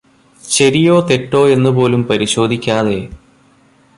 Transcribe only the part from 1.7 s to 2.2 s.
പോലും